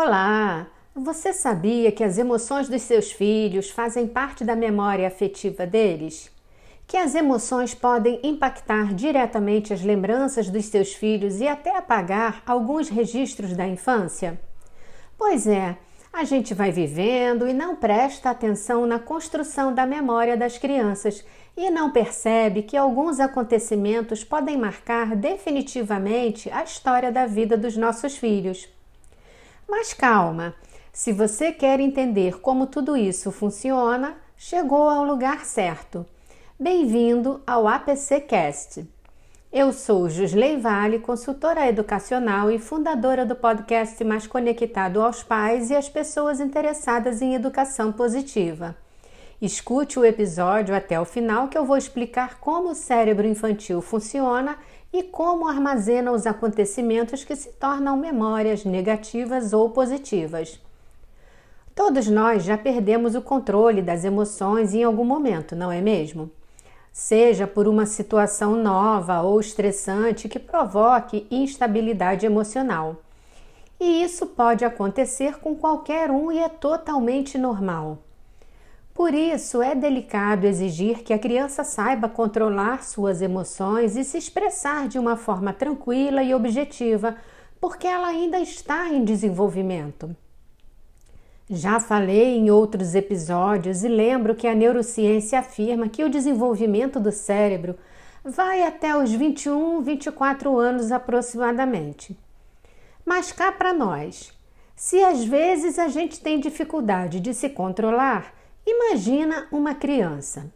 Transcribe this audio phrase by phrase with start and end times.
[0.00, 0.68] Olá!
[0.94, 6.30] Você sabia que as emoções dos seus filhos fazem parte da memória afetiva deles?
[6.86, 12.88] Que as emoções podem impactar diretamente as lembranças dos seus filhos e até apagar alguns
[12.88, 14.40] registros da infância?
[15.18, 15.76] Pois é,
[16.12, 21.24] a gente vai vivendo e não presta atenção na construção da memória das crianças
[21.56, 28.16] e não percebe que alguns acontecimentos podem marcar definitivamente a história da vida dos nossos
[28.16, 28.77] filhos.
[29.70, 30.54] Mas calma,
[30.90, 36.06] se você quer entender como tudo isso funciona, chegou ao lugar certo.
[36.58, 38.88] Bem-vindo ao APC Cast.
[39.52, 45.76] Eu sou Jusley Vale, consultora educacional e fundadora do podcast mais conectado aos pais e
[45.76, 48.74] às pessoas interessadas em educação positiva.
[49.40, 54.56] Escute o episódio até o final que eu vou explicar como o cérebro infantil funciona
[54.92, 60.60] e como armazena os acontecimentos que se tornam memórias negativas ou positivas.
[61.74, 66.30] Todos nós já perdemos o controle das emoções em algum momento, não é mesmo?
[66.92, 72.96] Seja por uma situação nova ou estressante que provoque instabilidade emocional.
[73.78, 77.98] E isso pode acontecer com qualquer um e é totalmente normal.
[78.98, 84.88] Por isso, é delicado exigir que a criança saiba controlar suas emoções e se expressar
[84.88, 87.14] de uma forma tranquila e objetiva,
[87.60, 90.16] porque ela ainda está em desenvolvimento.
[91.48, 97.12] Já falei em outros episódios e lembro que a neurociência afirma que o desenvolvimento do
[97.12, 97.78] cérebro
[98.24, 102.18] vai até os 21, 24 anos aproximadamente.
[103.06, 104.32] Mas cá para nós,
[104.74, 110.52] se às vezes a gente tem dificuldade de se controlar, Imagina uma criança.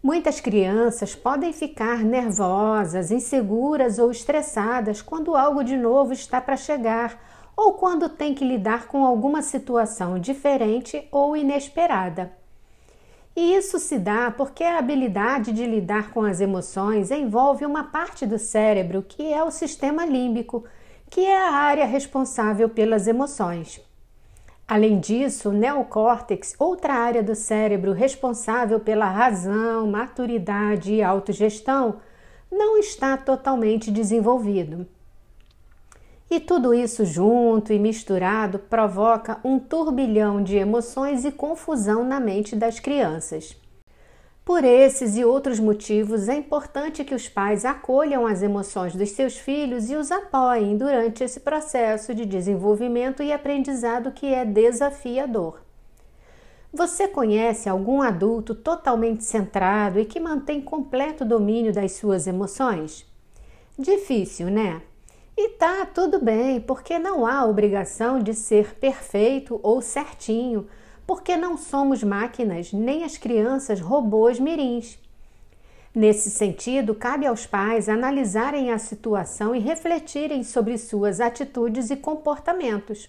[0.00, 7.20] Muitas crianças podem ficar nervosas, inseguras ou estressadas quando algo de novo está para chegar
[7.56, 12.32] ou quando tem que lidar com alguma situação diferente ou inesperada.
[13.34, 18.24] E isso se dá porque a habilidade de lidar com as emoções envolve uma parte
[18.24, 20.64] do cérebro que é o sistema límbico,
[21.10, 23.80] que é a área responsável pelas emoções.
[24.68, 31.96] Além disso, o neocórtex, outra área do cérebro responsável pela razão, maturidade e autogestão,
[32.52, 34.86] não está totalmente desenvolvido.
[36.30, 42.54] E tudo isso junto e misturado provoca um turbilhão de emoções e confusão na mente
[42.54, 43.56] das crianças.
[44.48, 49.36] Por esses e outros motivos, é importante que os pais acolham as emoções dos seus
[49.36, 55.60] filhos e os apoiem durante esse processo de desenvolvimento e aprendizado que é desafiador.
[56.72, 63.06] Você conhece algum adulto totalmente centrado e que mantém completo domínio das suas emoções?
[63.78, 64.80] Difícil, né?
[65.36, 70.66] E tá tudo bem, porque não há obrigação de ser perfeito ou certinho
[71.08, 74.98] porque não somos máquinas, nem as crianças robôs mirins.
[75.94, 83.08] Nesse sentido, cabe aos pais analisarem a situação e refletirem sobre suas atitudes e comportamentos.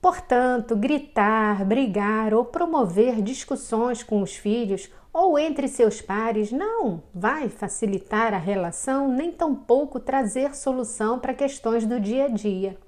[0.00, 7.48] Portanto, gritar, brigar ou promover discussões com os filhos ou entre seus pares não vai
[7.48, 12.78] facilitar a relação nem tampouco trazer solução para questões do dia a dia.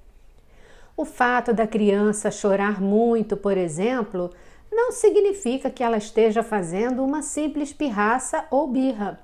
[1.01, 4.29] O fato da criança chorar muito, por exemplo,
[4.71, 9.19] não significa que ela esteja fazendo uma simples pirraça ou birra.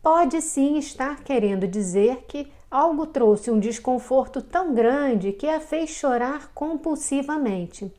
[0.00, 5.90] Pode sim estar querendo dizer que algo trouxe um desconforto tão grande que a fez
[5.90, 7.92] chorar compulsivamente.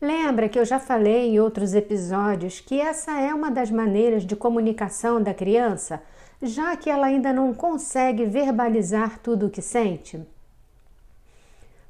[0.00, 4.34] Lembra que eu já falei em outros episódios que essa é uma das maneiras de
[4.34, 6.02] comunicação da criança,
[6.40, 10.26] já que ela ainda não consegue verbalizar tudo o que sente?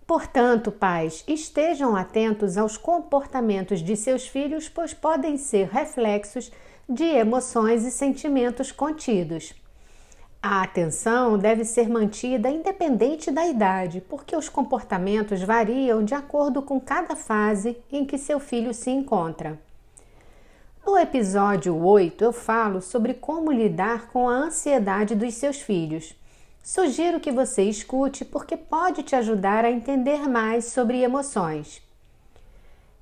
[0.09, 6.51] Portanto, pais, estejam atentos aos comportamentos de seus filhos, pois podem ser reflexos
[6.89, 9.55] de emoções e sentimentos contidos.
[10.43, 16.81] A atenção deve ser mantida independente da idade, porque os comportamentos variam de acordo com
[16.81, 19.61] cada fase em que seu filho se encontra.
[20.87, 26.17] No episódio 8, eu falo sobre como lidar com a ansiedade dos seus filhos.
[26.63, 31.83] Sugiro que você escute porque pode te ajudar a entender mais sobre emoções.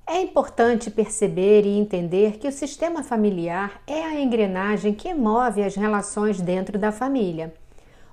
[0.09, 5.75] É importante perceber e entender que o sistema familiar é a engrenagem que move as
[5.75, 7.53] relações dentro da família.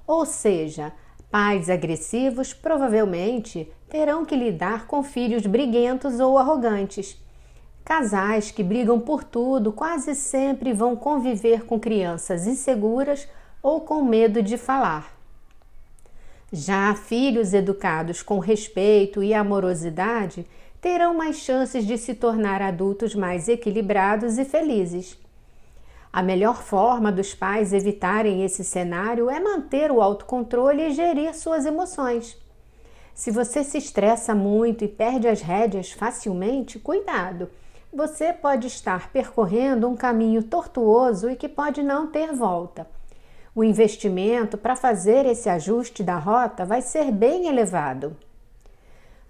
[0.05, 0.93] Ou seja,
[1.31, 7.17] pais agressivos provavelmente terão que lidar com filhos briguentos ou arrogantes.
[7.85, 13.29] Casais que brigam por tudo quase sempre vão conviver com crianças inseguras
[13.63, 15.15] ou com medo de falar.
[16.53, 20.47] Já filhos educados com respeito e amorosidade
[20.81, 25.19] terão mais chances de se tornar adultos mais equilibrados e felizes.
[26.13, 31.67] A melhor forma dos pais evitarem esse cenário é manter o autocontrole e gerir suas
[31.67, 32.37] emoções.
[33.15, 37.49] Se você se estressa muito e perde as rédeas facilmente, cuidado!
[37.93, 42.87] Você pode estar percorrendo um caminho tortuoso e que pode não ter volta.
[43.57, 48.17] O investimento para fazer esse ajuste da rota vai ser bem elevado.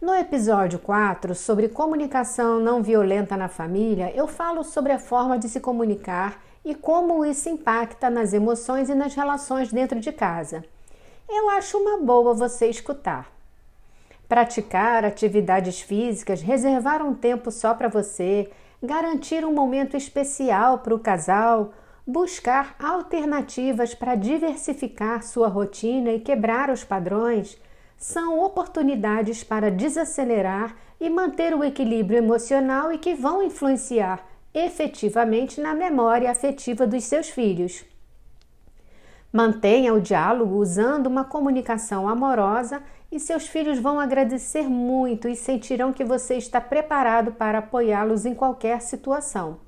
[0.00, 5.46] No episódio 4 sobre comunicação não violenta na família, eu falo sobre a forma de
[5.46, 10.64] se comunicar e como isso impacta nas emoções e nas relações dentro de casa.
[11.28, 13.30] Eu acho uma boa você escutar.
[14.26, 18.50] Praticar atividades físicas, reservar um tempo só para você,
[18.82, 21.74] garantir um momento especial para o casal,
[22.06, 27.58] buscar alternativas para diversificar sua rotina e quebrar os padrões,
[27.96, 35.74] são oportunidades para desacelerar e manter o equilíbrio emocional e que vão influenciar efetivamente na
[35.74, 37.84] memória afetiva dos seus filhos.
[39.32, 45.92] Mantenha o diálogo usando uma comunicação amorosa e seus filhos vão agradecer muito e sentirão
[45.92, 49.63] que você está preparado para apoiá-los em qualquer situação.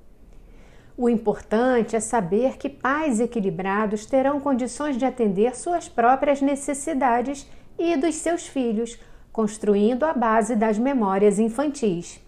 [0.98, 7.46] O importante é saber que pais equilibrados terão condições de atender suas próprias necessidades
[7.78, 8.98] e dos seus filhos,
[9.30, 12.18] construindo a base das memórias infantis.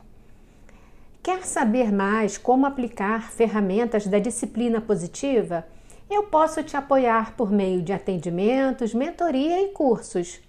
[1.23, 5.67] Quer saber mais como aplicar ferramentas da disciplina positiva?
[6.11, 10.41] Eu posso te apoiar por meio de atendimentos, mentoria e cursos.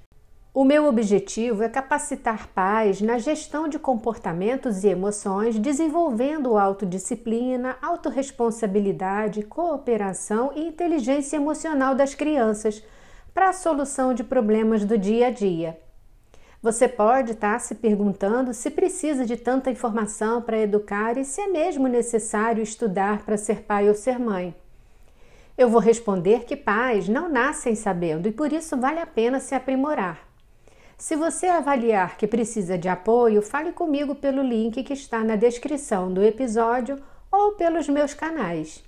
[0.51, 9.43] O meu objetivo é capacitar pais na gestão de comportamentos e emoções, desenvolvendo autodisciplina, autorresponsabilidade,
[9.43, 12.83] cooperação e inteligência emocional das crianças
[13.31, 15.79] para a solução de problemas do dia a dia.
[16.63, 21.41] Você pode estar tá se perguntando se precisa de tanta informação para educar e se
[21.41, 24.55] é mesmo necessário estudar para ser pai ou ser mãe.
[25.55, 29.53] Eu vou responder que pais não nascem sabendo e por isso vale a pena se
[29.53, 30.28] aprimorar.
[30.99, 36.13] Se você avaliar que precisa de apoio, fale comigo pelo link que está na descrição
[36.13, 37.01] do episódio
[37.31, 38.83] ou pelos meus canais.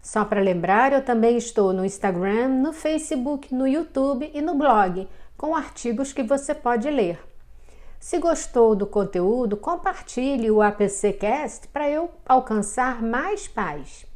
[0.00, 5.08] Só para lembrar, eu também estou no Instagram, no Facebook, no YouTube e no blog
[5.36, 7.18] com artigos que você pode ler.
[7.98, 14.06] Se gostou do conteúdo, compartilhe o APCcast para eu alcançar mais pais.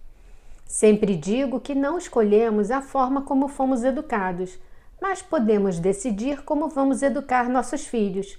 [0.64, 4.56] Sempre digo que não escolhemos a forma como fomos educados,
[5.00, 8.38] mas podemos decidir como vamos educar nossos filhos.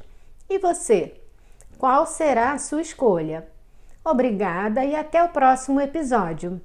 [0.50, 1.22] E você?
[1.78, 3.48] Qual será a sua escolha?
[4.04, 6.62] Obrigada e até o próximo episódio.